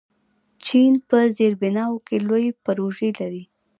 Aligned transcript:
چین 0.65 0.93
په 1.07 1.17
زیربناوو 1.37 2.03
کې 2.07 2.17
لوی 2.27 2.45
پروژې 2.63 3.09
لري. 3.19 3.43